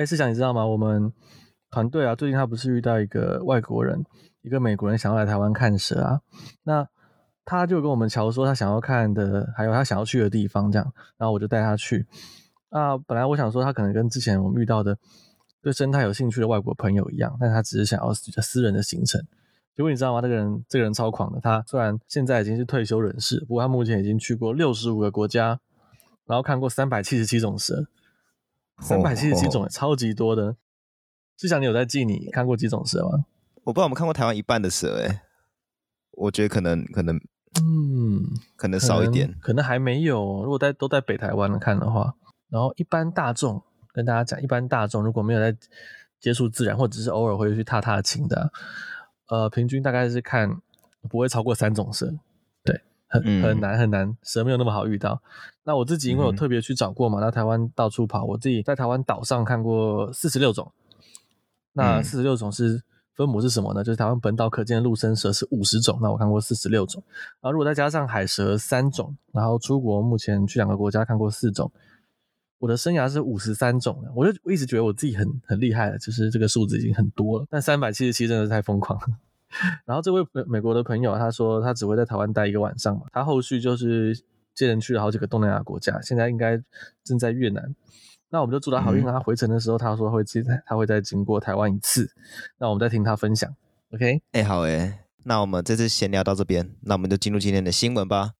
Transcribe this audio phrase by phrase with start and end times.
[0.00, 0.66] 哎，思想你知道吗？
[0.66, 1.12] 我们
[1.70, 4.02] 团队啊，最近他不是遇到一个外国人，
[4.40, 6.20] 一个美国人想要来台湾看蛇啊，
[6.62, 6.88] 那
[7.44, 12.06] 他就跟我们乔说他想要看的，还有他想要去的地方，这样，然后我就带他去。
[12.70, 14.96] 啊，本来我想说他可能跟之前我们遇到的
[15.60, 19.20] 对生态有兴趣的外国朋友一样，但他只是想要私人的行程。
[19.76, 20.22] 结果你知道吗？
[20.22, 25.60] 这个人这个人超狂的，他虽然现在已经是退休人士，不过他目前已经去过六十五个国家，
[26.24, 27.84] 然后看过三百七十七种蛇。
[28.80, 30.56] 三百七十七种，超级多的。
[31.36, 33.24] 志祥，你有在记你看过几种蛇吗？
[33.64, 35.20] 我不知道我们看过台湾一半的蛇，诶，
[36.12, 37.16] 我觉得可能可能，
[37.62, 38.24] 嗯，
[38.56, 40.42] 可能少一点，可能，可能还没有。
[40.42, 42.14] 如果在都在北台湾看的话，
[42.48, 45.56] 然后一般大众跟大家讲，一般大众如果没有在
[46.18, 48.52] 接触自然，或者是偶尔会去踏踏青的，
[49.28, 50.60] 呃，平均大概是看
[51.08, 52.12] 不会超过三种蛇。
[53.10, 55.20] 很很难很难，蛇没有那么好遇到。
[55.64, 60.72] 那我自己因为我特别去找过嘛，在、嗯、台湾到处跑，我自己在台湾岛上看过四十六种。
[61.72, 62.82] 那四十六种是
[63.14, 63.84] 分母是什么呢？
[63.84, 67.02] 就是台湾本岛可见的陆生蛇是五十种，那我看过四十六种。
[67.40, 71.70] 然后如果再加上海蛇三种，然后出国目前去两个国家看过四种，
[72.58, 74.02] 我的生涯是五十三种。
[74.16, 77.46] 我就我一直觉得我自己很很厉害了，就是这个数字已经很多了。
[77.50, 79.06] 但三百七十七真的是太疯狂了。
[79.84, 84.14] 然后这位美美国的朋友他说他只会在台湾待一个晚上嘛，他后续就是
[84.54, 86.60] 接连去了好几个东南亚国家，现在应该
[87.04, 87.74] 正在越南。
[88.32, 89.12] 那我们就祝他好运啊！
[89.12, 92.08] 他回程的时候他说会记得他会再经过台湾一次，
[92.58, 93.52] 那我们再听他分享。
[93.92, 98.30] OK，哎、欸、好哎，那我们这次闲聊到这边，那我们就进入今天的新闻吧。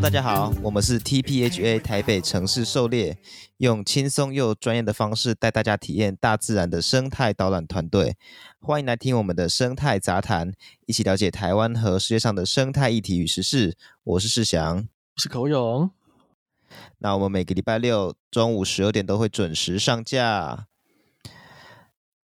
[0.00, 3.16] 大家好，我们是 TPHA 台北城市狩猎，
[3.58, 8.16] 用轻松又专业的方式带大家体验大自然的生态导览团队。
[8.60, 10.52] 欢迎来听我们的生态杂谈，
[10.86, 13.76] 一起了解台湾和世界上的生态议题与时事。
[14.02, 15.90] 我是世祥，我是口勇。
[16.98, 20.66] 那我们每个礼拜六中午十二点都会准时上架。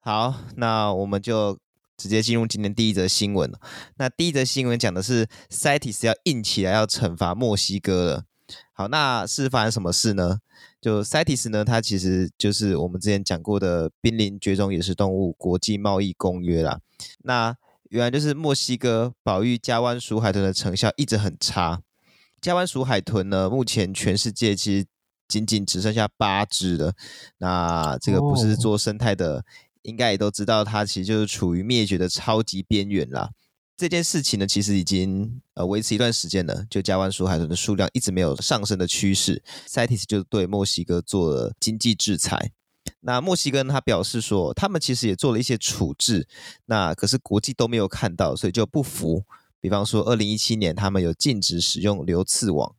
[0.00, 1.58] 好，那我们就。
[1.98, 3.53] 直接进入今天第一则新闻。
[3.97, 8.25] 那第一则新闻讲的是 CITES 要硬起来，要惩罚墨西哥了。
[8.72, 10.38] 好，那是发生什么事呢？
[10.81, 16.78] 就 CITES 呢，它其实就是我们之前讲过的《濒临绝种野生动物国际贸易公约》啦。
[17.25, 17.54] 那
[17.91, 21.82] 原来就是墨西哥保育加湾鼠海豚的成效一直很差。
[22.41, 24.86] 加湾鼠海豚呢，目前全世界其实
[25.26, 26.92] 仅仅只剩下八只了。
[27.38, 29.44] 那这个不是做生态的。
[29.83, 33.31] 应该也都知道，它其实就是处于灭绝的超级边缘啦。
[33.77, 39.41] 这件事情呢，其实已经呃维持一段时间了，就加湾鼠海豚的数量一直没有上升的趋势。
[39.69, 42.50] CITES 就对墨西哥做了经济制裁。
[43.03, 46.27] 那墨西哥呢，他表示说，他们其实也做了一些处置，
[46.66, 49.25] 那可是国际都没有看到，所以就不服。
[49.60, 52.75] 比方说，二零一七年他们有禁止使用流刺网，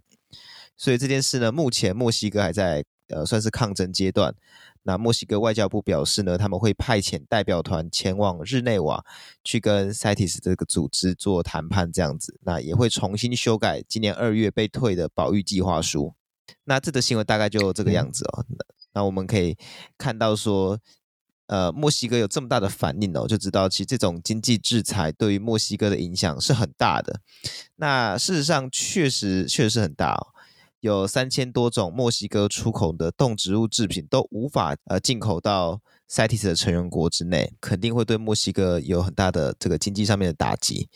[0.76, 4.36] 所以这件事呢，目前墨西哥还在呃算是抗争阶段。
[4.84, 9.06] 那墨西哥外交部表示呢，他们会派遣代表团前往日内瓦，
[9.44, 12.40] 去跟 CITES 这个组织做谈判，这样子。
[12.44, 16.16] 那也会重新修改今年二月被退的保育计划书。
[16.64, 18.46] 那这则新闻大概就这个样子哦。
[18.48, 18.58] 那，
[18.94, 19.56] 那我们可以
[19.98, 20.80] 看到说，
[21.48, 27.22] 呃，墨西哥有这么大的反应哦，就知道其实这种经济制裁对于墨西哥的影响是很大的。
[27.76, 30.28] 那事实上确实确实是很大哦。
[30.80, 40.90] 有三千多种墨西哥出口的动植物制品都无法呃进口到 CITES 的成员国之内，肯定会对墨西哥有很大的这个经济上面的打击。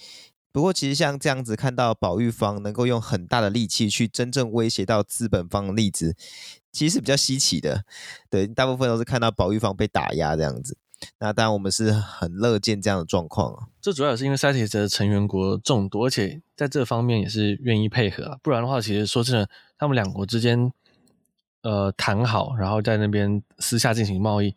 [0.51, 6.15] 不过，其实像这样子看到保育方能够用很大的力气去真正威胁到资本方的例子，
[6.71, 7.83] 其实是比较稀奇的。
[8.29, 10.77] 对，大部分都是看到保育方被打压这样子。
[11.19, 13.67] 那当然，我们是很乐见这样的状况啊。
[13.81, 18.37] 这主要也是因为 CITES 的成员国众多，而且在这方面也是愿意配合啊。
[18.43, 19.49] 不然的话，其实说真的，
[19.83, 20.71] 他们两国之间，
[21.63, 24.55] 呃，谈好，然后在那边私下进行贸易，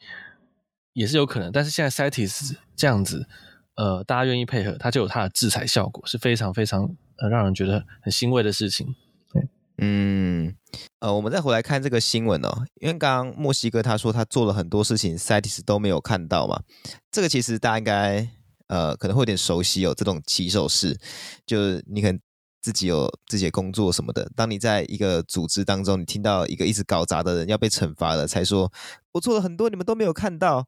[0.92, 1.50] 也是有可能。
[1.50, 3.26] 但是现在 CITES 这样子，
[3.74, 8.94] 呃，大家愿意配合，它就有它的制裁效果，是非常非常呃让人觉得很欣慰的事情。
[9.32, 10.54] 对，嗯。
[11.00, 16.62] 呃，我们再回来看这个新闻哦，因为刚刚墨西哥他说他做了很多事情，CITES 都没有看到嘛。
[17.10, 18.28] 这个其实大家应该
[18.68, 20.96] 呃可能会有点熟悉哦，这种起手式，
[21.44, 22.20] 就是你可能
[22.66, 24.28] 自己有自己的工作什么的。
[24.34, 28.72] 当你在一个组织当中，你听到一个一直搞砸的人要被惩罚了，才说
[29.12, 30.66] 我做了很多，你们都没有看到。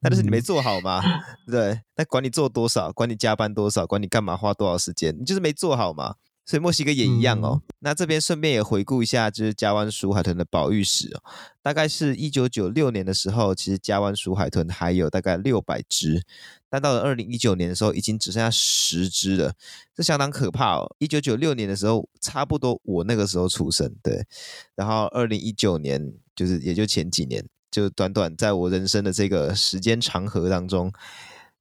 [0.00, 1.02] 那就是你没做好嘛？
[1.50, 6.16] 对， 那管你做多少，管你加班多少，管你干嘛花多少时间，你就是没做好嘛。
[6.46, 7.62] 所以墨西哥也一样哦。
[7.62, 11.22] 嗯、那这边顺便也回顾一下，就是加湾鼠海豚的保育史哦。
[11.62, 16.22] 大概是一九九六年的时候，其实加湾鼠海豚还有大概六百只，
[16.68, 19.54] 但到了二零一九年的时候，已经只剩下十只了，
[19.94, 20.94] 这相当可怕哦。
[20.98, 24.26] 一九九六年的时候，差不多我那个时候出生，对。
[24.74, 30.92] 然后二零一九年，就是也就前几年，就短短在我人生的这个时间长河当中，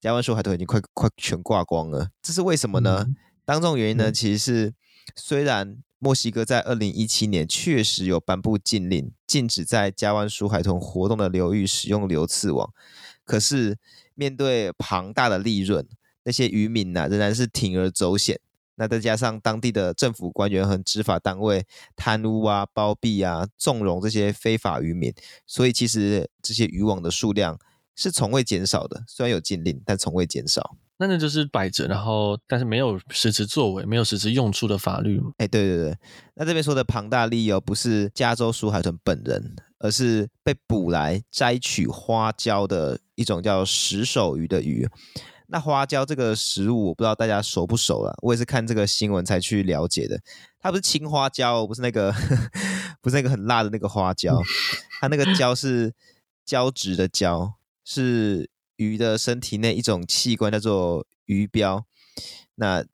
[0.02, 2.10] 加湾鼠海豚已经快快全挂光了。
[2.22, 3.06] 这是为什么呢？
[3.08, 3.16] 嗯
[3.46, 4.74] 当中原因呢，其实是
[5.16, 12.74] 虽然墨西哥在二零一七年确实有颁布禁令，禁止在加湾鼠海豚活动的流域使用流刺网，
[13.24, 13.78] 可是
[14.16, 15.88] 面对庞大的利润，
[16.24, 18.40] 那些渔民呢、啊、仍然是铤而走险。
[18.76, 21.66] 那再加上当地的政府官员和执法单位
[21.96, 25.14] 贪污啊、包庇啊、纵容这些非法渔民，
[25.46, 27.60] 所以其实这些渔网的数量
[27.96, 29.04] 是从未减少的。
[29.08, 30.76] 虽然有禁令，但从未减少。
[31.04, 35.22] 那那就是摆着，然后但是没有实质作为，没有实质用处的法律。
[35.38, 35.98] 哎，对对对，
[36.36, 44.88] 那这边说的庞大利益哦，不是加州鼠海豚本人，而是被捕来摘取花椒的一种叫石首鱼的鱼。
[45.48, 50.18] 那花椒这个食物，我不知道大家熟不熟了，我也是看这个新闻才去了解的。
[50.62, 52.14] 它不是青花椒，不是那个，
[53.02, 54.42] 不是那个很辣的那个花椒，
[55.02, 55.94] 它那个椒是
[56.46, 58.50] 胶质的胶，是。
[58.84, 61.86] 鱼的身体内一种器官叫做鱼标，
[62.56, 62.86] 那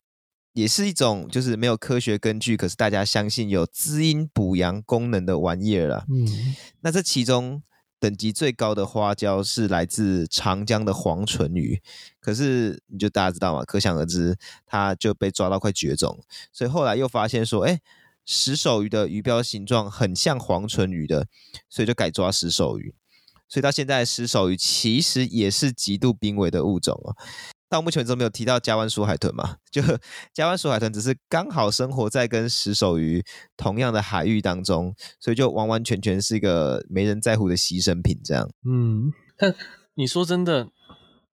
[0.54, 6.06] 也是一种就是没有科学根据，可是大家相信有滋阴补阳功能的玩意儿啦。
[6.10, 7.64] 嗯，那这其中
[8.00, 11.82] 等级最高的花椒是来自长江的黄唇鱼，
[12.20, 16.20] 可是你就大家知道嘛，可想而知，它就被抓到快绝种，
[16.52, 17.80] 所以后来又发现说，哎，
[18.26, 21.28] 石首鱼的鱼标形状很像黄唇鱼的，
[21.70, 22.94] 所以就改抓石首鱼。
[23.50, 27.16] 所以到现在，石首鱼其实也是极度濒危的物种哦。
[27.68, 29.58] 到目前为止都没有提到加湾鼠海豚嘛？
[29.70, 29.82] 就
[30.34, 33.24] 加湾鼠海豚只是刚好生活在跟石首鱼
[33.58, 38.50] 同样的海域当中，所以就完完全全是一个没人在乎的牺牲品这样。
[38.68, 39.54] 嗯，但
[39.94, 40.70] 你说真的，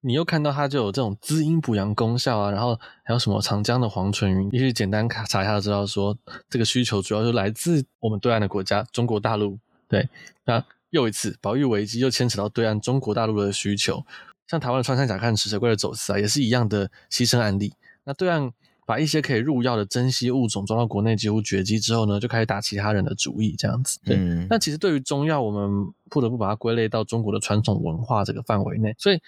[0.03, 6.15] 你又看到它就有这种滋阴补阳功效啊，然后还有什么长江的黄唇鱼，你去简单查一下就知道说，
[6.51, 9.59] 这个需求主要就来自我们对岸的国家中国大陆。
[9.89, 10.09] 对，
[10.45, 10.63] 那。
[10.91, 14.05] 又一次保育危机，又牵扯到对岸中国大陆的需求，
[14.47, 17.73] 像台湾的穿山甲看食蛇龟的走私啊，也是一样的牺牲案例。
[18.05, 18.53] 那对岸
[18.87, 23.99] 把一些可以入药的珍稀物种装到国内几乎绝迹之后呢，就开始打其他人的主意，这样子。
[24.05, 28.95] 对，嗯、那其实对于中药，我们不得不把它归类到中国的传统文化这个范围内。
[28.97, 29.21] 所以，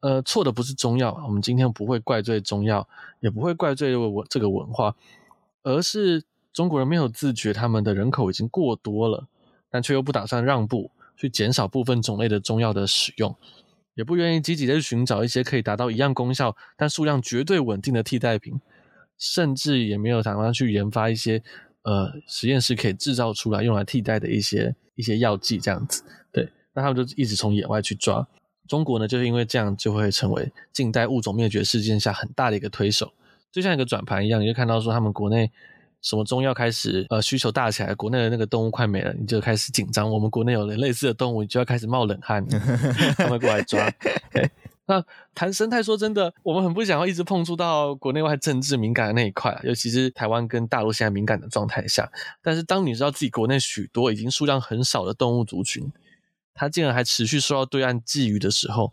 [0.00, 2.86] 呃，错的不是中药，我们今天不会怪罪中药，
[3.20, 4.94] 也不会怪罪我这个文化，
[5.62, 6.22] 而是
[6.52, 9.26] 中国人没有自觉，他们的人口已经过多了，
[9.70, 10.90] 但却又不打算让步。
[11.16, 13.34] 去减少部分种类的中药的使用，
[13.94, 18.60] 也不愿意积极的去寻找一些可以达到一样功效但数量绝对稳定的替代品，
[19.18, 21.42] 甚至也没有打算去研发一些
[21.82, 26.02] 呃实验室可以制造出来用来替代的一些一些药剂这样子。
[26.30, 28.26] 对，那他们就一直从野外去抓。
[28.68, 33.12] 中国呢，就是因为这样就会成为近代物种灭绝事件下很大的一个推手，
[33.50, 35.50] 就像一个转盘一样，你就看到说他们国内。
[36.06, 40.08] 什么中药开始呃需求大起来，国内的那个动物快没了，你就开始紧张。
[40.08, 42.46] 我们国内有了类似的动物，你就要开始冒冷汗，
[43.18, 43.92] 他们过来抓。
[44.86, 52.08] 那谈生态，说真的，我们很不想要一直碰触到国内外政治敏感的那一块，尤其是台湾跟大陆现在敏感的状态下。
[52.40, 55.90] 但是当你知道自己国内许多已经数量很少的动物族群，
[56.54, 58.92] 它竟然还持续受到对岸觊觎的时候，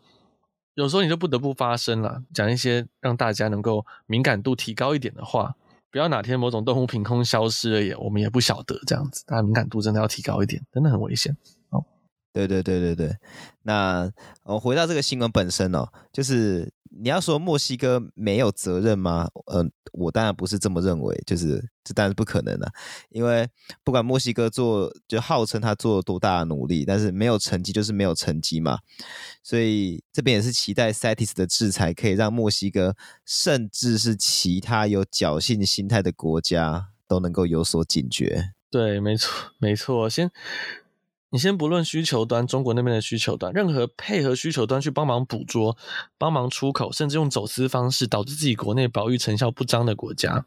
[0.74, 5.54] 有时候你就不得不发声了，讲一些让大家能够敏感度提高一点的话。
[5.94, 11.38] 不要哪天某种动物凭空消失了也，我们也不晓得这样子，大家敏感度真的要提高一点，真的很危险。
[11.70, 11.86] 哦，
[12.34, 13.16] 对对对对对，
[13.62, 14.12] 那
[14.44, 16.74] 我回到这个新闻本身哦，就是。
[16.96, 19.28] 你要说墨西哥没有责任吗？
[19.48, 22.72] 嗯、我当然不是这么认为，就是这当然不可能的，
[23.10, 23.50] 因为
[23.84, 28.80] 不管墨西哥做，就号称他做了多大的努力，但是没有成绩就是没有成绩嘛，
[29.42, 32.96] 所以这边也是期待 CITES 的制裁可以让墨西哥，
[33.26, 38.54] 甚至是其他有侥幸心态的国家都能够有所警觉。
[38.70, 40.32] 对，没错，没错，先。
[41.34, 45.76] 你先不论需求端，中国那边的需求端，任何配合需求端去帮忙捕捉、
[46.20, 50.46] 帮忙出口，甚至用走私方式导致自己国内保育成效不彰的国家，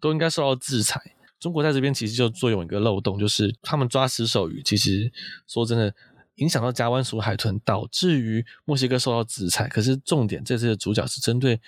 [0.00, 0.98] 都应该受到制裁。
[1.38, 5.12] 中国在这边其实就作用一个漏洞，就是他们抓死手鱼，其实
[5.46, 5.94] 说真的，
[6.36, 9.68] 影响到加湾鼠海豚，导致于墨西哥受到制裁。
[9.68, 11.60] 可是重点这次的主角是针对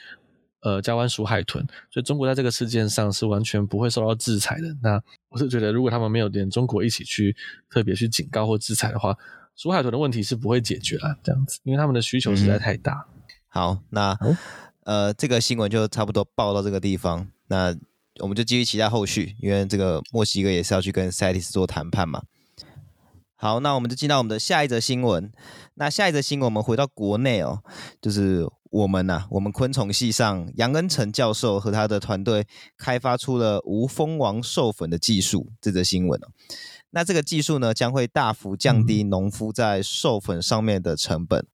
[0.63, 4.75] 呃加湾鼠海豚，所以中国在这个事件上是完全不会受到制裁的。
[4.83, 7.35] 那我是觉得，如果他们没有连中国一起去
[7.69, 9.17] 特别去警告或制裁的话，
[9.57, 11.17] 鼠海豚的问题是不会解决了。
[11.23, 13.07] 这样子，因为他们的需求实在太大。
[13.09, 14.37] 嗯、好，那、哦、
[14.85, 17.29] 呃这个新闻就差不多报到这个地方。
[17.47, 17.77] 那
[18.19, 22.23] 我们就继续期待后续，因为这个墨西哥也是要去跟 CITES 做谈判嘛。
[23.37, 25.33] 好，那我们就进到我们的下一则新闻。
[25.75, 27.63] 那下一则新闻，我们回到国内哦，
[28.03, 32.47] 就是我们呐、啊，我们昆虫系上杨恩成教授和他的团队
[32.79, 35.53] 开发出了无蜂王授粉的技术。
[35.61, 36.29] 这则新闻哦，
[36.91, 41.47] 那这个技术呢，将会大幅降低农夫在授粉上面的成本。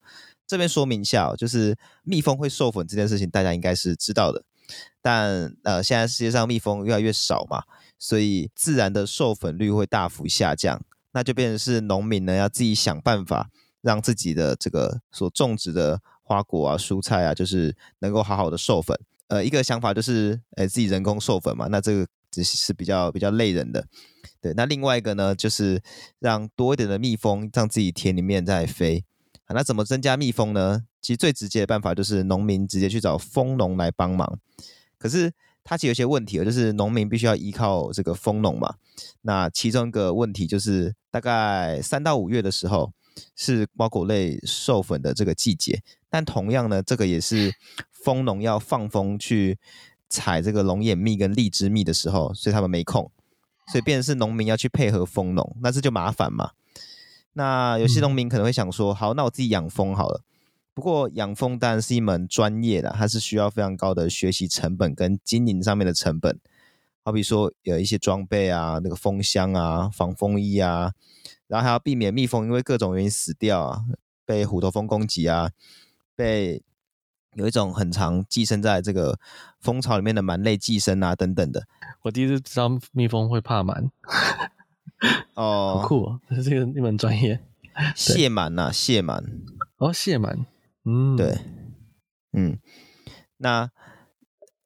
[0.46, 4.44] 这边说明一下哦，就是蜜蜂会授粉这件事情，大家应该是知道的。
[5.00, 7.62] 但呃，现在世界上蜜蜂越来越少嘛，
[7.98, 10.82] 所以自然的授粉率会大幅下降。
[11.12, 13.48] 那就变成是农民呢，要自己想办法
[13.80, 18.98] 让自己的这个所种植的花果啊、蔬菜啊，就是能够好好的授粉。
[19.28, 23.86] 呃，一个想法就是，呃，自己人工授粉嘛，那这个只是比较比较累人的。
[24.40, 25.80] 对，那另外一个呢，就是
[26.18, 29.04] 让多一点的蜜蜂让自己田里面在飞。
[29.48, 30.82] 那怎么增加蜜蜂呢？
[31.00, 34.40] 其实最直接的办法就是农民直接去找蜂农来帮忙。
[34.98, 35.32] 可是。
[35.68, 38.76] 它其实有些问题，就是农民必须要依靠这个蜂农嘛。
[39.22, 42.92] 那其中一个问题就是，大概三到五月的时候
[43.34, 47.52] 是瓜果类授粉的这个季节，但同样呢，这个也是
[47.90, 49.58] 蜂农要放蜂去
[50.08, 53.10] 采这个龙眼蜜跟荔枝蜜的时候，所以他们没空，
[53.72, 56.50] 所以变成是农民要去配合蜂农，那这就麻烦嘛。
[57.32, 60.22] 那有些农民可能会想说，好，那我自己养蜂好了。
[60.72, 66.38] 不过养蜂当然是一门专业的，它是需要非常高的学习成本跟经营上面的成本。
[67.02, 70.92] 好比说有一些装备啊，那个蜂箱啊、防蜂衣啊，
[71.48, 73.84] 然后还要避免蜜蜂因为各种原因死掉啊，
[74.24, 75.50] 被虎头蜂攻击啊，
[76.14, 76.62] 被
[77.34, 79.18] 有一种很常寄生在这个
[79.60, 81.66] 蜂巢里面的螨类寄生啊等等的。
[82.02, 83.90] 我第一次知道蜜蜂会怕螨，
[85.34, 87.40] 哦，好酷哦，这是这个一门专业。
[87.94, 89.22] 蟹螨呐，蟹螨，
[89.76, 90.46] 哦，蟹螨。
[90.84, 91.38] 嗯，对，
[92.32, 92.58] 嗯，
[93.36, 93.70] 那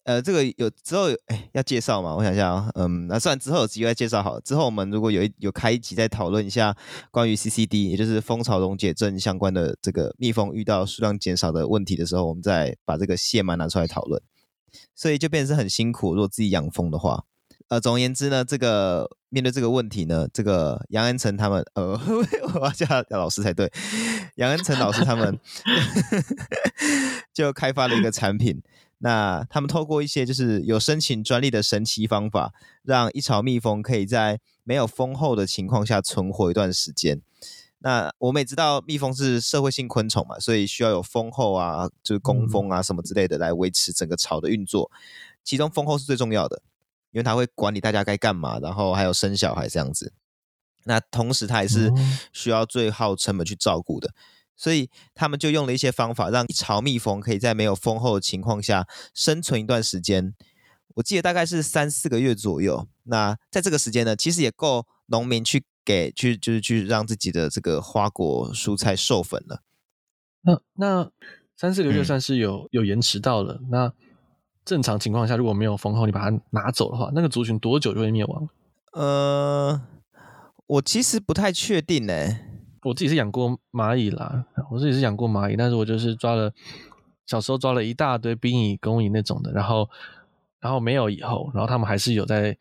[0.04, 2.16] 呃，这个有之后哎要介绍吗？
[2.16, 4.40] 我想一下啊，嗯，那算之后有机会介绍好。
[4.40, 6.74] 之后我们如果有一有开一集再讨论一下
[7.10, 14.20] 关于 CCD，也就是蜂巢溶解症相关的这个蜜蜂遇到数量减少的问题的时候，我们再把这个蟹螨拿出来讨论。
[14.94, 17.24] 所以就变成是很辛苦，如果自己养蜂的话。
[17.68, 21.92] 呃，总而言之呢，这个面对这个问题呢，这个杨恩成他们，呃，
[22.54, 23.70] 我要叫他老师才对，
[24.36, 25.38] 杨恩成老师他们
[27.32, 28.60] 就开发了一个产品。
[29.00, 37.20] 那他们透过一些就是有申请专利的神奇方法，让一巢蜜蜂可以在没有蜂后的情况下存活一段时间。
[37.78, 44.90] 那我们也知道，蜜蜂是社会性昆虫嘛，所以需要有蜂后啊，就是工蜂啊什么之类的来维持整个巢的运作。
[45.42, 46.62] 其中蜂后是最重要的。
[47.12, 50.12] 因为它会管理大家该干嘛，然后还有生小孩这样子。
[50.84, 51.92] 那同时它也是
[52.32, 54.14] 需要最耗成本去照顾的，
[54.60, 60.34] 所以他们就用了一些方法，让一巢蜜蜂可以在没有蜂后的情况下生存一段时间。
[60.96, 62.86] 我记得大概是三四个月左右。
[63.04, 69.62] 那在这个时间呢，其实也够农民去给去就是去让自己的这个花果蔬菜授粉了。
[70.42, 71.10] 那那
[71.56, 73.62] 三四个月算是有、嗯、有延迟到了。
[73.70, 73.90] 那
[74.66, 78.46] 正常情况下，如果没有蜂后，你把它拿走的话，那个族群多久就会灭亡？
[78.92, 79.80] 呃，
[80.66, 82.49] 我其实不太确定呢。
[82.82, 86.52] 我自己是养过蚂蚁啦，我自己是养过蚂蚁，但是我就是抓了
[87.26, 89.88] 小时候抓了一大堆兵蚁、工蚁那种的，然后
[90.60, 92.56] 然后没有以后，然后他们还是有在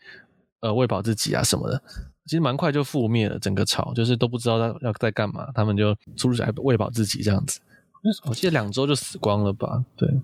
[0.60, 1.82] 呃喂饱自己啊什么的，
[2.26, 7.60] 其实蛮快就覆灭了，整个巢就是都不知道要要在干嘛，他们就出来喂饱自己这样子。
[8.26, 9.84] 我记得两周就死光了吧？
[9.96, 10.22] 对。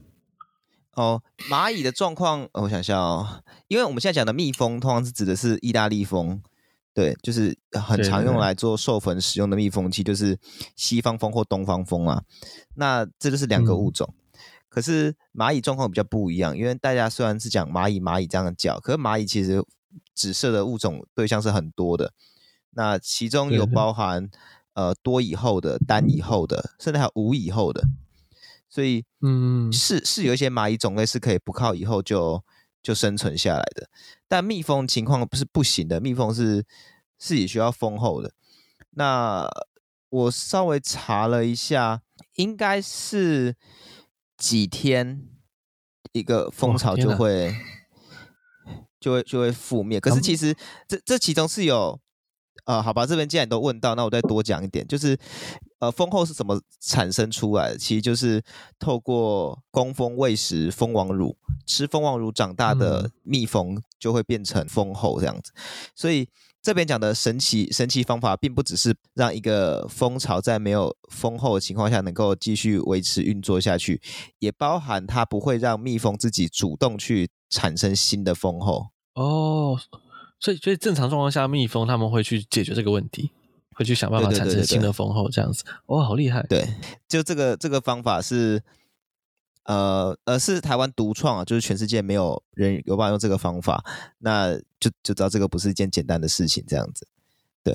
[0.93, 6.41] 哦，蚂蚁的状况，我想想哦，因为我们现在讲的蜜蜂，通常是指的是意大利蜂，
[6.95, 10.39] 对，就是很常用来做授粉使用的密封器，就是
[10.77, 12.23] 西方蜂或东方蜂啊。
[12.75, 14.07] 那这就是两个物种。
[14.11, 19.61] 嗯、可是蚂蚁状况比较不一样，因为大家虽然是讲蚂蚁蚂蚁这样的叫，可是蚂蚁其实
[20.13, 22.13] 紫色的物种对象是很多的。
[22.71, 24.29] 那其中有包含
[24.73, 27.83] 呃多蚁后的、单蚁后的，甚至还有无蚁后的。
[28.69, 32.41] 所以，嗯，是是有一些蚂蚁种类是可以不靠以后就
[32.85, 33.89] 就生存下来的，
[34.27, 36.63] 但蜜蜂情况不是不行的，蜜蜂是
[37.17, 38.31] 是也需要封后的。
[38.91, 39.49] 那
[40.09, 42.03] 我稍微查了一下，
[42.35, 43.55] 应该是
[44.37, 45.27] 几天
[46.11, 47.55] 一个蜂巢就会
[48.99, 49.99] 就会就会覆灭。
[49.99, 50.55] 可是其实
[50.87, 51.99] 这这其中是有
[52.63, 55.15] 呃，好吧，这边既然都问到，那我再多讲一点，就是
[55.79, 57.77] 呃，蜂后是怎么产生出来的？
[57.77, 58.41] 其实就是
[58.79, 65.51] 透过工蜂喂食蜂王乳，吃蜂王乳长大的蜜蜂就会变成蜂后这样子。
[65.95, 66.27] 所以
[66.61, 74.01] 这边讲的神奇神奇方法，并不只是让一个蜂巢在没有蜂后的情况下能够继续维持运作下去，
[74.39, 79.77] 也包含它不会让蜜蜂自己主动去产生新的蜂后哦。
[80.39, 83.31] 所以，所以正常状况下，蜜蜂他们会去解决这个问题，
[83.73, 85.63] 会去想办法产生新的蜂后，这样子。
[85.85, 86.43] 哦，好厉害！
[86.43, 86.67] 对，
[87.07, 88.61] 就这个这个方法是，
[89.63, 93.83] 呃呃，是台湾独创啊，就是全世界没有人有办法用这个方法，
[94.19, 97.07] 那就就知道这个不是一件简单的事情，这样子。
[97.63, 97.73] 对，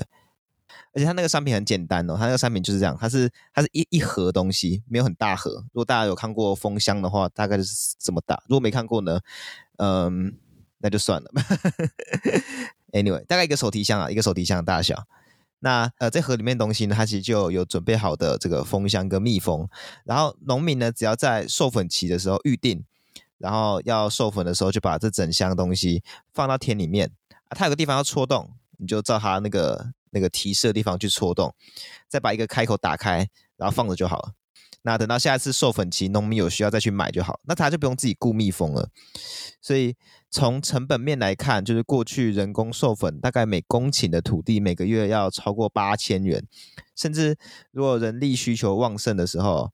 [0.93, 5.65] 而且它那个商品很简单哦，它那个商品就是这样，它是它是一一盒东西，没有很大盒。
[5.73, 8.41] 如果大家有看过蜂箱的话，大概就是这么大。
[8.47, 9.19] 如果没看过呢，
[9.77, 10.37] 嗯。
[10.81, 11.31] 那就算了。
[12.91, 15.07] Anyway，大概一个手提箱啊，一个手提箱的大小。
[15.59, 19.69] 那呃，这盒里面东西呢，它其实就有准备好的这个蜂箱跟蜜蜂。
[20.03, 22.83] 然后农民呢，只要在授粉期的时候预定，
[23.37, 27.11] 然后要授粉的时候，就把这整箱东西放到田里面。
[27.47, 31.53] 啊，它有个地方要戳洞，你就照它那个那个提示的地方去戳洞，
[32.09, 34.33] 再把一个开口打开，然后放着就好了。
[34.83, 38.89] 那等到下一次授粉期，农民有需要再去买就好，那他就不用自己雇蜜蜂了。
[39.61, 39.95] 所以
[40.29, 46.43] 从成本面来看，就是过去人工授粉大概每公顷的土地每个月要超过八千元，
[46.95, 47.37] 甚至
[47.71, 49.71] 如果人力需求旺盛的时候，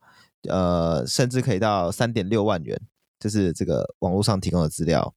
[0.49, 2.81] 呃，甚至可以到三点六万元。
[3.19, 5.13] 这是这个网络上提供的资料。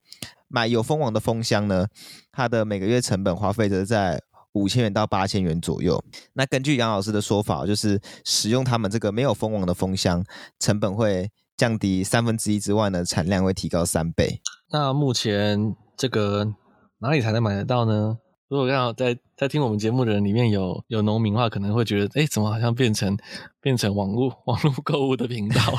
[0.47, 1.87] 买有蜂王的蜂箱呢，
[2.31, 4.21] 它的每个月成本花费则在。
[4.53, 6.03] 五千元到八千元左右。
[6.33, 10.23] 那根据杨老师的说法，就是使用他们这个没有蜂王的蜂箱，
[10.59, 14.41] 成本会降低三分之一之外呢，产量会提高三倍。
[14.71, 16.53] 那目前这个
[16.99, 18.17] 哪里才能买得到呢？
[18.47, 23.17] 如果刚好在在听我们节目的人里面有有农民的话，可能会觉得，哎，怎么好像变成
[23.61, 25.77] 变成网络网络购物的频道了？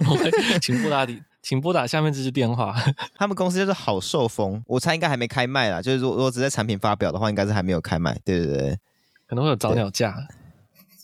[0.08, 0.30] 我会
[0.60, 1.22] 请布拉迪。
[1.44, 2.74] 请拨打下面这支电话。
[3.14, 5.82] 他们公司就是好受风，我猜应该还没开卖啦。
[5.82, 8.18] 就是如果如果只在产品发表的话，应该是还没有开卖。
[8.24, 8.78] 对对对，
[9.28, 10.16] 可能会有早鸟价。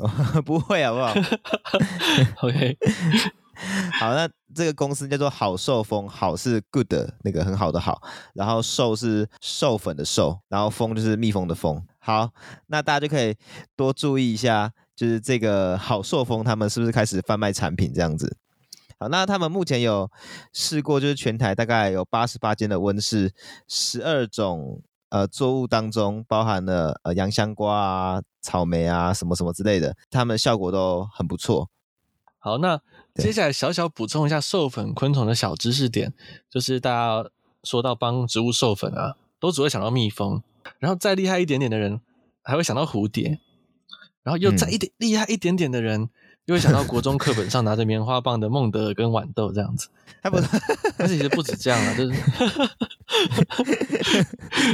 [0.46, 1.12] 不会好不好？
[2.40, 2.74] OK，
[4.00, 6.90] 好，那这个公司叫做好受风，好是 good
[7.22, 8.00] 那个很好的好，
[8.32, 11.84] 然后受是受粉的受，然后蜂就是蜜蜂的蜂。
[11.98, 12.30] 好，
[12.68, 13.36] 那大家就可以
[13.76, 18.38] 多注意一下，就是这个好受风他们是不是开始贩卖产品这样子。
[19.00, 20.10] 好，那他们目前有
[20.52, 23.32] 试过，就是全台大概有八十八间的温室，
[23.66, 31.70] 十二种呃作物当中包含了呃洋香瓜啊、草莓啊什么什么之类的，他们效果都很不错。
[32.38, 32.78] 好，那
[33.14, 36.12] 接下来小小补充一下授粉昆虫的小知识点，
[36.50, 37.30] 就是大家
[37.64, 40.42] 说到帮植物授粉啊，都只会想到蜜蜂，
[40.78, 42.02] 然后再厉害一点点的人
[42.42, 43.40] 还会想到蝴蝶，
[44.22, 46.10] 然后又再一点、嗯、厉害一点点的人。
[46.50, 49.86] 就会想到国中课本上拿着棉花棒的孟德尔跟豌豆这样子，
[50.20, 50.36] 他不，
[50.98, 52.20] 但是其实不止这样啊，就是，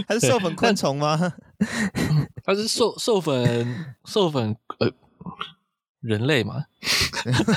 [0.08, 1.34] 他是授粉昆虫吗？
[2.42, 4.90] 他是授授粉授粉呃
[6.00, 6.64] 人类嘛？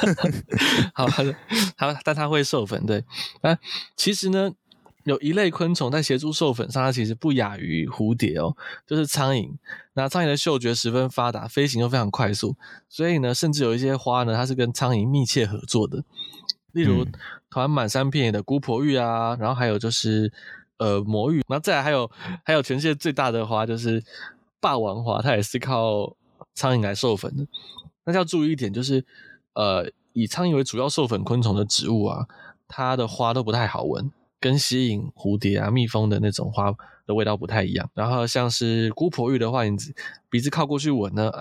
[0.94, 1.34] 好，它是
[1.78, 3.06] 它，但他会授粉对，
[3.40, 3.58] 啊，
[3.96, 4.52] 其实呢。
[5.06, 9.50] 有一类昆虫在协助授粉上，它其实不亚于蝴蝶哦，就是苍蝇。
[9.94, 12.56] 那苍蝇的嗅觉十分发达，飞行又非常快速，
[12.88, 16.04] 所以呢，甚至有一些花呢，它是跟苍蝇密切合作的。
[16.74, 17.06] 例如，
[17.50, 20.32] 团满山遍野的姑婆芋啊，然后还有就是
[20.78, 22.10] 呃魔芋，然后再来还有
[22.44, 24.04] 还有全世界最大的花就是
[24.60, 26.16] 霸王花，它也是靠
[26.54, 27.48] 苍蝇来授粉的。
[28.04, 29.04] 那要注意一点，就是
[29.54, 32.28] 呃以苍蝇为主要授粉昆虫的植物啊，
[32.68, 34.12] 它的花都不太好闻。
[34.40, 36.74] 跟吸引蝴蝶啊、蜜蜂的那种花
[37.06, 37.90] 的味道不太一样。
[37.94, 39.78] 然后像是姑婆芋的话，你
[40.30, 41.32] 鼻子靠过去闻呢，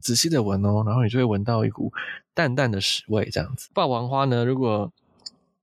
[0.00, 1.92] 仔细的闻哦，然后你就会闻到一股
[2.34, 3.70] 淡淡的屎味这样子。
[3.72, 4.92] 霸王花呢，如果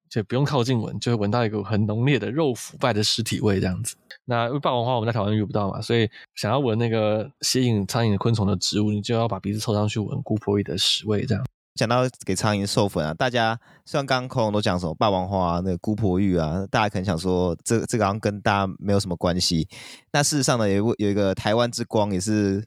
[0.10, 3.95] 就不用靠近闻，就会闻到一股很浓烈的肉腐败的尸体味这样子。
[4.25, 11.45] 那因为霸王花我们在台湾遇不到嘛，所以想要闻那个吸引苍蝇的昆虫的植物，你就要把鼻子凑上去闻姑婆芋的屎味这样。
[11.82, 19.67] 讲到给苍蝇授粉啊，大家虽然刚刚孔孔都讲什么霸王花、啊、那个姑婆芋啊，大家可能想说这这个好像跟大家没有什么关系。
[20.12, 22.63] 那事实上呢，有有一个台湾之光也是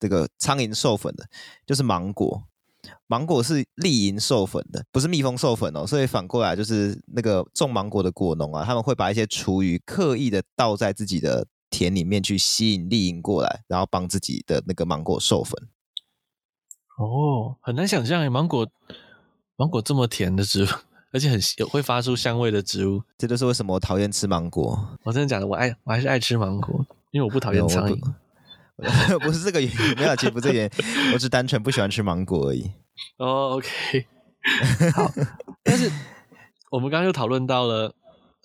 [0.00, 1.24] 这个苍蝇授粉的，
[1.64, 2.42] 就是芒果。
[3.06, 5.86] 芒果是利蝇授粉的，不是蜜蜂授粉哦。
[5.86, 15.56] 所以反过来就是那个种芒果的果农啊，他们会把一些厨余刻意的倒在自己的田里面去吸引利蝇过来，然后帮自己的那个芒果授粉。
[16.98, 18.66] 哦，很难想象诶，芒果，
[19.56, 20.68] 芒果这么甜的植物，
[21.12, 24.98] 而且很有会发出香味的植物，这就是为什么我讨厌吃芒果。
[25.04, 26.84] 我真的讲的，我爱，我还是爱吃芒果。
[27.10, 27.98] 因为我不讨厌苍蝇。
[29.22, 32.72] 不是这个原因，没有，其实不是这个原因，我只单纯不喜欢吃芒果而已。
[33.18, 34.06] 哦、oh,，OK，
[34.94, 35.12] 好，
[35.62, 35.88] 但是
[36.72, 37.94] 我们刚刚又讨论到了，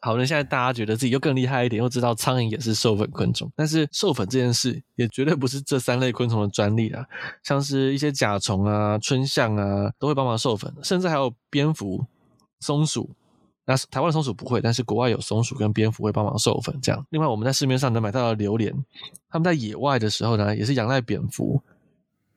[0.01, 7.05] 好，那现在大家觉得自己又更厉害一点，又知道苍蝇也是授粉昆虫，但是授粉这件事也绝对不是这三类昆虫的专利啊，
[7.43, 12.05] 像是一些甲虫啊、春象啊，都会帮忙授粉，甚至还有蝙蝠、
[12.59, 13.09] 松鼠。
[13.65, 17.05] 那台湾的松鼠不会，但是国外有松鼠跟蝙蝠会帮忙授粉，这样。
[17.12, 18.73] 另外，我们在市面上能买到的榴莲，
[19.29, 21.62] 他们在野外的时候呢，也是仰赖蝙蝠。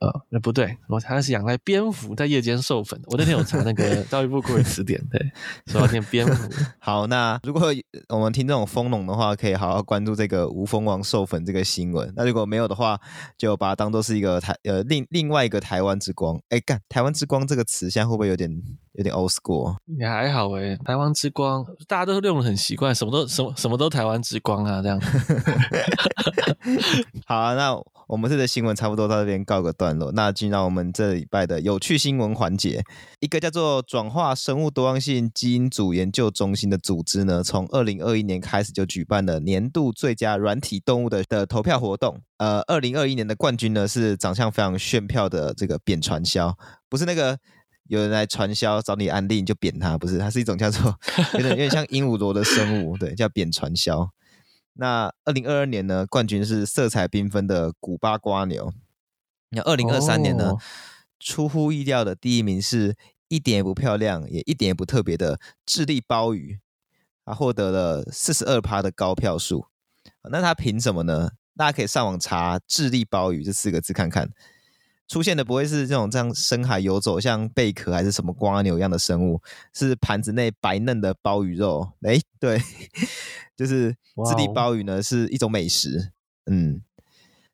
[0.03, 3.01] 呃，那不对，我它是养在蝙蝠在夜间授粉。
[3.07, 5.33] 我那天有查那个教育部国语词典，对，
[5.67, 6.53] 说要念蝙蝠。
[6.81, 7.73] 好，那如果
[8.09, 12.13] 我们听这种蜂农的话，可以好好关注这个无蜂王授粉这个新闻。
[12.17, 12.99] 那如果没有的话，
[13.39, 16.37] 就把它当做是一个台呃另另外一个台湾之光。
[16.49, 18.51] 哎，干，台湾之光这个词现在会不会有点
[18.93, 19.77] 有点 old school？
[19.99, 25.01] 也还好哎，台湾之光大家都用的很习惯，什么都什么什么都台湾之光啊，这样。
[27.27, 27.83] 好啊，那。
[28.09, 32.85] 我们这个新闻差不多到这边告个段落，那进到我们这礼拜的有趣新闻环节。
[33.21, 42.21] 一个叫做转化生物多样性基因组研究中心的组织呢，从二零二一年开始就举办了年度最佳软体动物的的投票活动。
[42.37, 46.55] 呃，二零二一年的冠军呢是长相非常炫票的这个扁传销，
[46.91, 47.39] 不是那个
[47.93, 50.99] 有人来传销找你安利你就扁他，不是，它是一种叫做
[51.35, 54.11] 有点有点像鹦鹉螺的生物，对，叫扁传销。
[54.73, 58.73] 那二零二二年呢，冠军是色彩缤纷的古巴瓜牛。
[59.51, 60.61] 那二零二三年呢，oh.
[61.21, 62.97] 出乎意料的第一名是
[63.29, 66.61] 一点也不漂亮，也一点也不特别的智利鲍鱼，
[67.27, 69.67] 它获得了四十二趴的高票数。
[70.31, 71.33] 那它凭什么呢？
[71.55, 74.31] 大家可以上网查“智利鲍鱼”这四个字看看。
[75.13, 79.43] 出现的不会是这种这样深海游走像贝壳还是什么瓜牛一样的生物，
[79.75, 81.93] 是盘子内白嫩的鲍鱼肉。
[82.01, 82.59] 哎，对，
[83.55, 83.95] 就是
[84.27, 86.13] 智利鲍鱼呢是一种美食。
[86.47, 86.81] 嗯，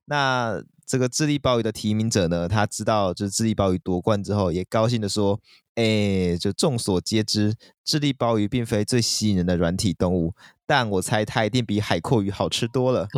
[0.04, 5.40] 那这个智利鲍鱼的提名者呢，他知道就是智利鲍鱼夺冠之后，也高兴的说
[5.74, 10.32] ：“哎，就众所皆知，智利鲍鱼并非最吸引人的软体动物。”
[10.68, 13.08] 但我猜它一定比海阔鱼好吃多了。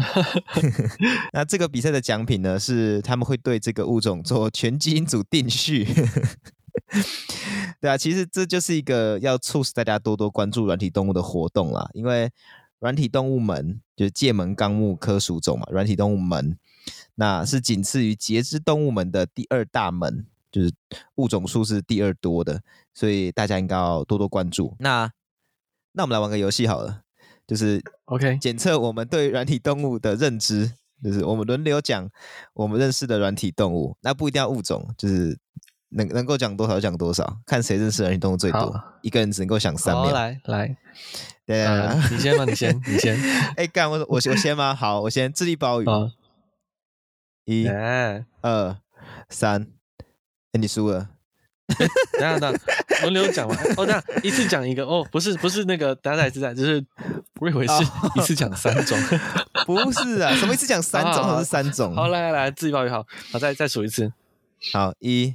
[1.35, 5.85] 那这个比赛的奖品呢，是他们会对这个物种做全基因组定序。
[7.83, 11.91] 对啊，其实这就是一个要促使大家多多关注软体动物的活动啦。
[11.93, 12.31] 因为
[12.79, 16.57] 软体动物门就是界门纲目科属种嘛，软体动物门
[17.17, 20.73] 那是仅次于节肢动物门的第二大门，就是
[21.17, 22.63] 物种数是第二多的，
[22.95, 24.77] 所以大家应该要多多关注。
[24.79, 25.11] 那
[25.95, 27.03] 那我们来玩个游戏好了。
[27.51, 30.71] 就是 OK，检测我们对软体动物的认知
[31.03, 32.09] 就是我们轮流讲
[32.55, 35.37] 我们认识的软体动物，那不一定要物种，就是
[35.89, 40.13] 能能够讲多少讲多少，看谁认识软体动物最多，一个人只能够想三秒。
[40.13, 40.77] 来来，
[41.45, 42.45] 对啊，呃、你先吗？
[42.45, 43.19] 你先，你先。
[43.59, 44.73] 哎，干我我我先吗？
[44.73, 45.33] 好，我先。
[45.33, 46.09] 智力包 鱼，好
[47.47, 47.67] 一、
[48.43, 48.77] 二、
[49.29, 49.67] 三，
[50.53, 51.09] 哎，你输了。
[52.19, 53.57] 等下等下，轮流讲完。
[53.77, 54.85] 哦，等下一次讲一个。
[54.85, 56.85] 哦，不是不是那个，等下再一次讲，就是
[57.35, 57.73] 不会回事，
[58.17, 58.99] 一次讲三种。
[59.67, 61.25] 不是啊，什么一次讲三种？
[61.25, 61.95] 还是三种？
[61.95, 64.13] 好，来来来，自己报一，好，好，再再数一次。
[64.73, 65.35] 好，一、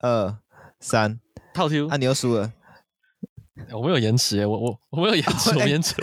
[0.00, 0.36] 二、
[0.80, 1.20] 三，
[1.54, 1.88] 套 Q。
[1.88, 2.52] 啊，你又输了。
[3.72, 5.94] 我没有延迟哎，我我我没有延迟， 我延迟。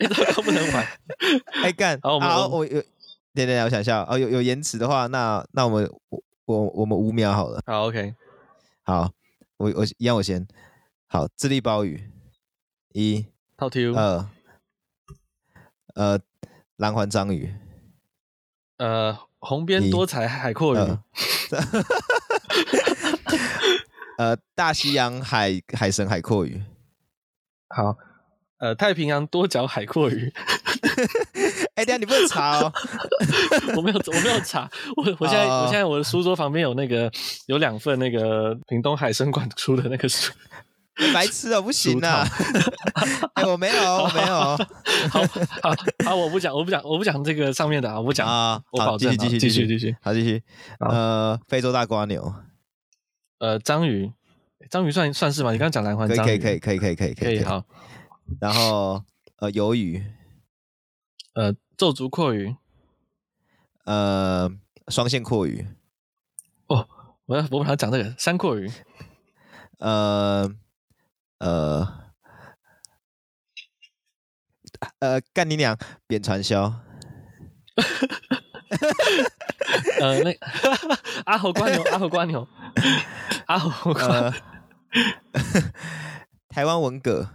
[0.00, 0.86] 哎，这个不能玩。
[1.62, 2.16] 哎干，好，
[2.48, 2.82] 我有，
[3.34, 4.06] 等等，我想一下。
[4.08, 7.60] 哦，有有延迟的话，那那我们我我我们五秒好了。
[7.66, 8.14] 好，OK。
[8.86, 9.12] 好，
[9.56, 10.46] 我我让我先。
[11.08, 12.08] 好，智利鲍鱼，
[12.92, 14.26] 一，套 Q，二，
[15.96, 16.20] 呃，
[16.76, 17.52] 蓝环章鱼，
[18.76, 20.78] 呃，红边多彩海阔鱼，
[24.18, 26.62] 呃，大西洋海海神海阔鱼，
[27.70, 27.98] 好，
[28.58, 30.32] 呃，太平洋多角海蛞蝓。
[31.76, 32.72] 哎，等下你不能查哦，
[33.76, 35.64] 我没有，我没有查，我我现在、oh.
[35.64, 37.10] 我现在我的书桌旁边有那个
[37.46, 40.32] 有两份那个屏东海生馆出的那个书，
[41.12, 42.26] 白痴哦，不行啊！
[43.34, 44.36] 哎，我没有，我没有，
[45.12, 45.20] 好
[45.62, 45.74] 好
[46.06, 50.42] 好，我不讲，我不讲，我不讲这个上面的啊，我不讲啊，我保证，继续继续继续，好继续，
[50.80, 52.34] 呃，非洲大瓜牛，
[53.38, 54.10] 呃，章鱼，
[54.70, 55.52] 章鱼算算是吧？
[55.52, 57.62] 你刚刚讲蓝环章鱼，可以可以可以可以可以可以，好，
[58.40, 59.04] 然后
[59.40, 60.02] 呃，鱿鱼，
[61.34, 61.54] 呃。
[61.76, 62.56] 皱足蛞蝓，
[63.84, 64.50] 呃，
[64.88, 65.66] 双线蛞蝓。
[66.68, 66.88] 哦，
[67.26, 68.72] 我要我本来讲这个三蛞蝓，
[69.78, 70.50] 呃
[71.38, 72.04] 呃
[75.00, 76.72] 呃，干你娘，扁传销。
[80.00, 80.34] 呃，那
[81.26, 82.48] 阿猴瓜牛，阿猴瓜牛，
[83.46, 84.32] 阿猴蜗，
[86.48, 87.30] 台湾文蛤。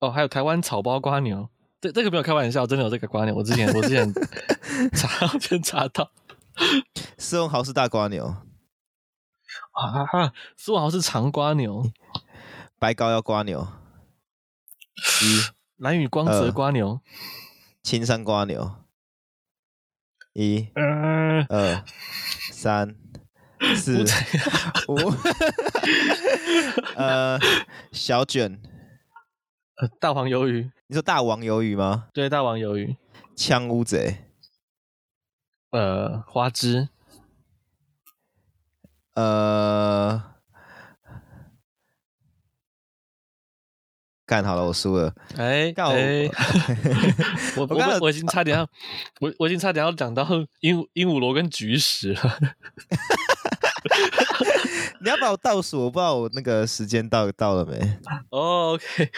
[0.00, 1.50] 哦，还有台湾草包瓜牛。
[1.82, 3.34] 这这个没有开玩笑，真的有这个瓜牛。
[3.34, 4.08] 我之前我之前
[4.94, 6.12] 查，先查到，
[7.18, 8.24] 斯文豪是大瓜牛
[9.72, 11.90] 啊，斯文豪是长瓜牛，
[12.78, 13.66] 白高腰瓜牛，
[15.22, 15.42] 一
[15.76, 17.00] 蓝雨光泽瓜牛，
[17.82, 18.76] 青山瓜牛，
[20.34, 21.84] 一、呃、二、
[22.52, 22.94] 三、
[23.74, 24.04] 四、
[24.86, 25.12] 五，
[26.94, 27.40] 呃，
[27.90, 28.62] 小卷。
[29.98, 32.08] 大黄鱿鱼，你说大王鱿鱼吗？
[32.12, 32.94] 对，大王鱿鱼。
[33.34, 34.26] 枪乌贼，
[35.70, 36.90] 呃，花枝，
[39.14, 40.22] 呃，
[44.26, 45.12] 干好了，我输了。
[45.36, 46.28] 哎，干我，欸、
[47.56, 48.68] 我我我，我已经差点要，
[49.20, 50.28] 我我已经差点要讲到
[50.60, 52.20] 鹦鹦鹉螺跟菊石了。
[55.00, 57.76] 你要把我倒数，我不知道我那个时间到到了没。
[58.30, 59.10] 哦、oh,，OK。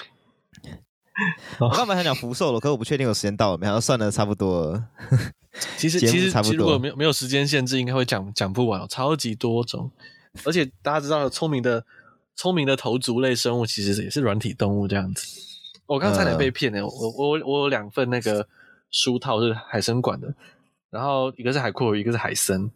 [1.60, 4.84] 我刚本来想讲福寿螺，可是我不确定我时间到了没有，算了，差不多了。
[5.76, 9.90] 其实其实差不多，如果没有没有时间限制，应该会讲讲不完，超级多种。
[10.44, 11.84] 而且大家知道，聪明的
[12.34, 15.24] 聪明的头足类生物其实也是软体动物这样子。
[15.86, 18.48] 我刚差点被骗呢、呃，我我我有两份那个
[18.90, 20.34] 书套是海生馆的，
[20.90, 22.68] 然后一个是海阔鱼，一个是海参。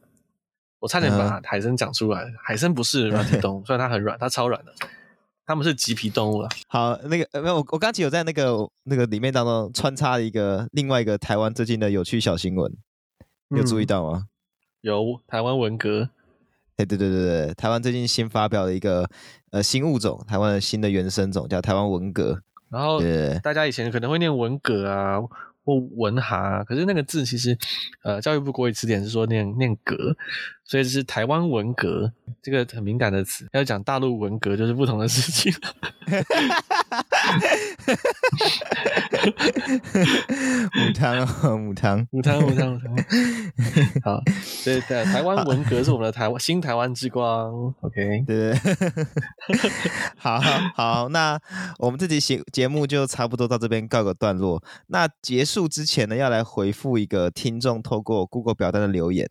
[0.78, 4.72] 我差点把海参讲出来、呃，海参不是软体动物， 虽然它很软，它超软的。
[5.48, 6.48] 他们是棘皮动物了。
[6.66, 12.70] 好，那个没有，我我刚才有在那个那个里面当中穿插了一个另外一个台湾最近的有趣小新闻，
[13.56, 14.24] 有注意到吗？
[14.24, 14.28] 嗯、
[14.82, 16.11] 有台湾文革。
[16.76, 19.08] 哎，对对对对，台湾最近新发表了一个
[19.50, 22.42] 呃新物种，台湾的新的原生种叫台湾文革。
[22.68, 23.00] 然后
[23.42, 25.18] 大家以前可能会念文革啊。
[25.68, 27.54] 或文蛤，可是那个字其实，
[28.02, 30.16] 呃，教育部国语词典是说念念革，
[30.64, 33.46] 所以这是台湾文革，这个很敏感的词。
[33.52, 35.52] 要讲大陆文革就是不同的事情。
[40.74, 42.94] 母汤哦，母汤，母汤，母汤，母汤。
[44.05, 44.20] 好，
[44.64, 47.51] 对对，台湾文革是我们的台湾新台湾之光。
[47.81, 48.59] OK，对对。
[50.18, 51.38] 好好好，那
[51.79, 54.62] 我们这集节节目就差不多到这边告个段落。
[54.88, 55.68] 那结束。
[55.68, 59.29] 之前呢，要来回复一个听众透过 Google 表单的留言。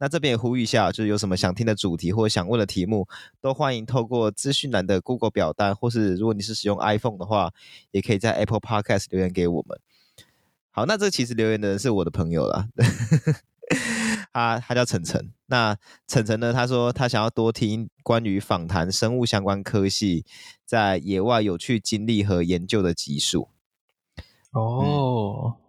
[0.00, 3.08] 那这边也呼吁一下，就是有什么想听的主题或者想问的题目，
[3.40, 7.52] 都欢迎透过资讯栏的 Google 表单，或是如果你是使用 iPhone 的话，
[7.90, 9.80] 也可以在 Apple Podcast 留言给我们。
[10.70, 12.68] 好，那这其实留言的人是我的朋友啦，
[14.32, 15.32] 他他叫晨晨。
[15.46, 20.24] 那晨晨呢，他说他想要多听关于访谈生物相关科系
[20.64, 23.48] 在野外有趣经历和研究的集数。
[24.52, 25.56] 哦。
[25.56, 25.67] 嗯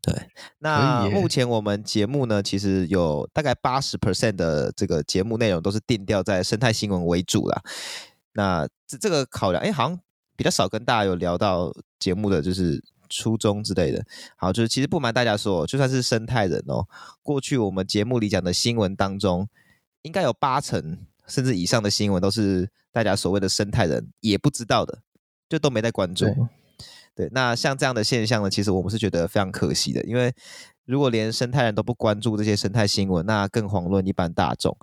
[0.00, 0.14] 对，
[0.58, 7.62] 那目前我们节目呢，其实有大概八十 percent 的这个节目内容都是定调在生态新闻为主啦。
[8.32, 9.98] 那这这个考量，哎，好像
[10.36, 14.04] 比较少跟大家有聊到节目的就是初衷之类的。
[14.36, 16.86] 好，就是其实不瞒大家说，就算是生态人哦，
[17.22, 19.48] 过去我们节目里讲的新闻当中，
[20.02, 25.00] 应该有八成甚至以上的新闻都是大家所谓的生态人也不知道的，
[25.48, 26.24] 就都没在关注。
[27.18, 30.32] 对，那像这样的现象呢，其实我们是觉得非常可惜的，因为
[30.84, 34.78] 如果连生态人都不关注这些生态新闻，那更遑论一般大众，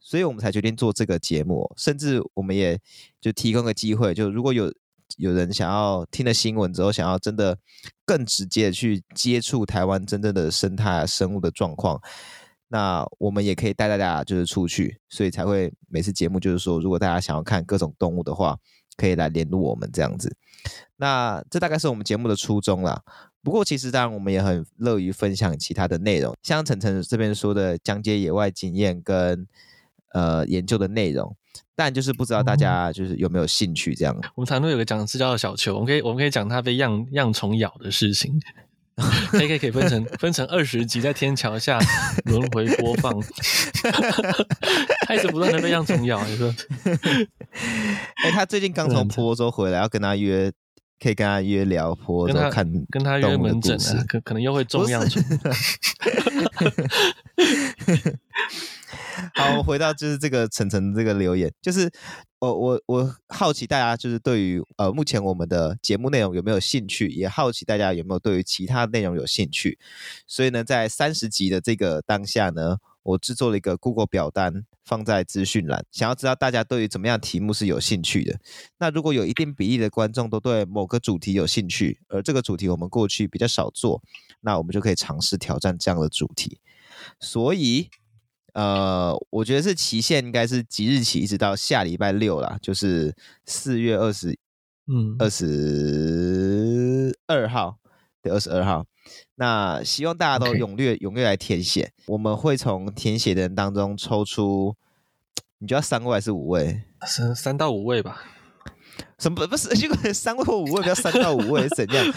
[0.00, 2.76] 所以我们才决定做这个节目，甚至我们也
[3.20, 4.74] 就提供个机会，就如果有
[5.16, 7.56] 有人想要听了新闻之后，想要真的
[8.04, 12.02] 更直接的去接触台湾真正的生态生物的状况，
[12.66, 18.58] 那我们也可以带大家就是出去，所以才会每次节目就是说，如果大家想要看各种动物的话，
[18.96, 20.36] 可以来联络我们这样子。
[20.96, 23.02] 那这大概是我们节目的初衷啦。
[23.42, 29.46] 不过其实当然我们也很乐于分享其他的内容，像晨晨这边说的讲解野外经验跟
[30.12, 31.36] 呃研究的内容，
[31.76, 34.12] 但就是不知道大家就是有没有兴趣这样。
[34.34, 38.40] 我们常常有个讲师叫小球，我们可以我们可以讲他被恙恙虫咬的事情，
[39.30, 41.78] 可以可以可以分成分成二十集在天桥下
[42.24, 43.14] 轮回播放，
[45.06, 46.54] 他一直不断的被恙虫咬， 你说？
[46.74, 50.52] 哎、欸，他最近刚从坡州回来，要跟他约。
[50.98, 55.22] 可以跟他约聊，坡州看跟他约门诊啊，可可能又会中样子。
[59.34, 61.90] 好，我回到就是这个晨晨这个留言，就是
[62.38, 69.78] 我我我好奇大家就是对于呃目前我们的节目内容有没有兴趣，也好奇大家有没有对于其他内容有兴趣，
[70.26, 74.64] 所以呢，在三十集的这个当下呢，我制作了一个 Google 表单。
[74.86, 78.38] 放在资讯栏，想要知道大家对于怎么样的题目是有兴趣的。
[78.78, 84.00] 那如果有一定比例的观众都对某个主题有兴趣，而这个主题我们过去比较少做，
[84.42, 86.60] 那我们就可以尝试挑战这样的主题。
[87.18, 87.90] 所以，
[88.52, 93.12] 呃，我觉得是期限应该是即日起一直到下礼拜六啦，就是
[93.44, 94.38] 四月二十，
[94.86, 97.80] 嗯，二十二号。
[98.26, 98.84] 对，二十二号。
[99.36, 104.74] 那希望大家都踊跃踊跃来填写，我们会从填写的人当中抽出，
[105.58, 106.82] 你觉得三位还是五位？
[107.06, 108.22] 三三到五位吧。
[109.18, 109.68] 什么不是？
[109.86, 112.02] 如果三位或五位，不要三到五位是怎样？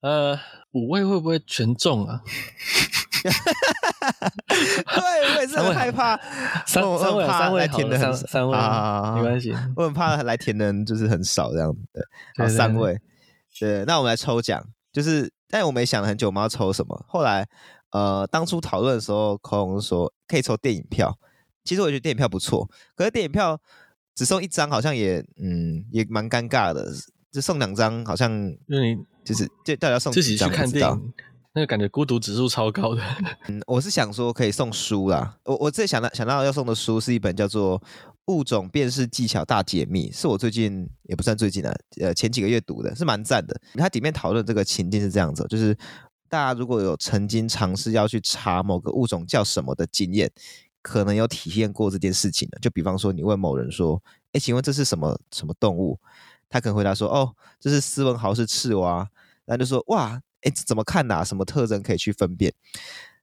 [0.00, 0.38] 呃，
[0.72, 2.22] 五位会不会全中啊？
[3.24, 3.32] 对，
[5.36, 6.18] 我也是很害怕。
[6.66, 9.54] 三位三位三位填的很三位啊，没关系。
[9.76, 12.06] 我很怕来填的人就是很少这样子的。
[12.38, 12.98] 好，三位。
[13.58, 14.64] 对，那我们来抽奖。
[14.92, 17.04] 就是，但我们也想了很久，我们要抽什么？
[17.08, 17.48] 后来，
[17.90, 21.18] 呃，当初讨论的时候，口红说可以抽电影票。
[21.64, 23.60] 其实我觉得电影票不错，可是电影票
[24.14, 26.92] 只送一张，好像也，嗯，也蛮尴尬的。
[27.32, 28.30] 就送两张，好像
[28.68, 31.12] 因为就是就大家送自己去看电影，
[31.54, 33.02] 那个感觉孤独指数超高的。
[33.48, 35.36] 嗯，我是想说可以送书啦。
[35.44, 37.82] 我我最想到想到要送的书是一本叫做。
[38.26, 43.60] 物种辨识技巧大解密是我最近也不算最近啊，呃，前几个月读的，是蛮赞的。
[43.74, 45.76] 它里面讨论这个情境是这样子，就是
[46.28, 50.30] 大家如果有曾经尝试要去查某个物种叫什么的经验，
[50.80, 52.58] 可能有体验过这件事情的。
[52.60, 55.98] 就比方说，你问某人说：“哎，请问这是什么什么动物？”
[56.48, 59.06] 他可能回答说：“哦，这是斯文豪氏赤蛙。”
[59.44, 61.22] 然后就说：“哇，哎，怎么看呐？
[61.22, 62.54] 什么特征可以去分辨？”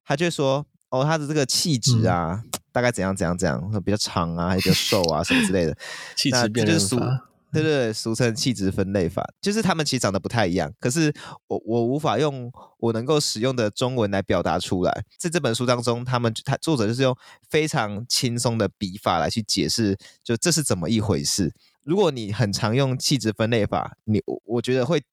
[0.05, 2.43] 他就会说：“哦，它的这个气质啊。
[2.45, 5.77] 嗯”大概怎样怎样怎样，比较长啊，还是比较瘦啊，什么之类的。
[6.15, 11.13] 气质辨认法，对对对，俗称气质分类法，就是他们其实长得不太一样，可是
[11.47, 15.03] 我我无法用我能够使用的中文来表达出来。
[15.17, 17.13] 在这本书当中，他们他作者就是用
[17.49, 21.53] 非常轻松的笔法来去解释，就这是怎么一回事。
[21.83, 25.03] 如果你很常用气质分类法，你我我觉得会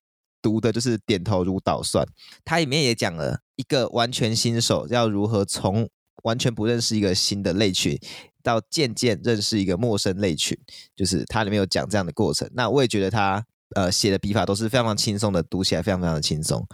[0.41, 2.07] 读的就是点头如捣蒜。
[2.45, 5.89] 它里面也讲了一个完全新手要如何从。
[6.23, 7.99] 完全不认识一个新的类群，
[8.43, 10.57] 到渐渐认识一个陌生类群，
[10.97, 12.49] 就是它里面有讲这样的过程。
[12.55, 13.45] 那我也觉得他
[13.77, 16.67] 呃写的笔法都是非常轻松的，读起来非常非常的轻松。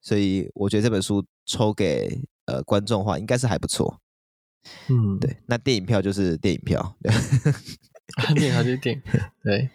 [0.00, 4.00] 所以我觉得这本书抽给呃观众的话，应该是还不错。
[4.88, 5.36] 嗯，对。
[5.46, 7.12] 那电影票就是电影票，对，
[8.34, 9.02] 电影票就是电影，
[9.42, 9.70] 对。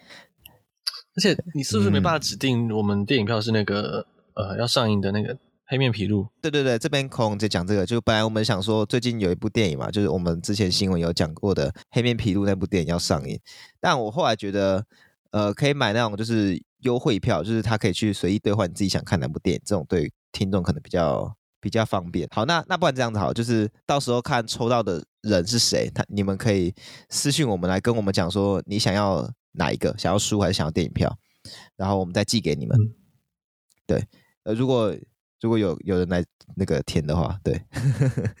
[1.14, 5.36] 而且你是不是没办法指定我们电影票是那个、嗯、呃要上映的那个？
[5.64, 13.40] 黑面琵鹭，对对对，这边孔在讲这个，就本来我们想说，最近有一部电影嘛，就是我们之前新闻有讲过的黑面琵鹭那部电影要上映，
[13.80, 14.84] 但我后来觉得，
[15.30, 22.28] 呃，可以买那种就是优惠票，就是他可以去随意兑换你自己想看哪部电影，这种对听众可能比较比较方便。
[22.32, 26.74] 好，那那不然这样子好，就是到时候看抽到的人是谁，他你们可以
[27.08, 31.16] 私信我们来跟我们讲说你想要哪一个，想要书还是想要电影票，
[31.76, 32.76] 然后我们再寄给你们。
[32.76, 32.92] 嗯、
[33.86, 34.06] 对，
[34.42, 34.94] 呃，如果。
[35.42, 36.24] 如果有有人来
[36.56, 37.60] 那个填的话，对，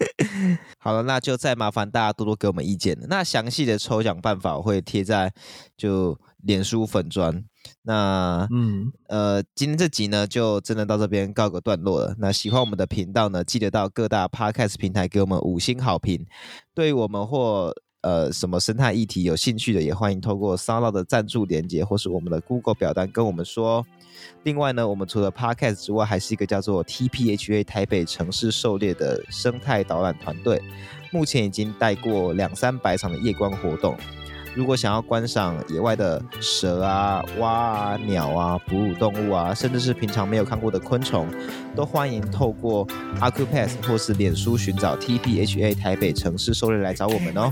[0.78, 2.96] 好了，那就再麻烦大家多多给我们意见。
[3.08, 5.32] 那详细的抽奖办法我会贴在
[5.76, 7.44] 就脸书粉砖。
[7.82, 12.14] 那嗯呃，今天这集呢就真的到这边告个段落了。
[12.18, 16.24] 那喜欢我们的频道呢，记得到各大 Podcast 平台给我们五星好评。
[16.74, 23.84] 对于我们或呃什么生态议题有兴趣的，也欢迎透过 SoundOn 的赞助连接或是我们的 Google 表单跟我们说。
[24.44, 30.60] 另外呢，我们除了 Podcast 之外，还是一个叫做 TPHA 台北城市狩猎的生态导览团队，
[31.12, 33.96] 目前已经带过两三百场的夜观活动。
[34.54, 41.26] 如果想要观赏野外的蛇啊、蛙啊、鸟啊、哺乳动物啊，甚至是平常没有看过的昆虫，
[41.74, 42.86] 都欢迎透过
[43.18, 47.50] Accupass 或是脸书寻找 TPHA 台北城市狩猎来找我们哦。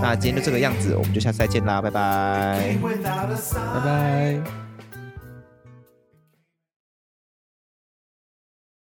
[0.00, 4.63] 那今天就这个样子，我们就下次再见啦，拜拜，拜拜。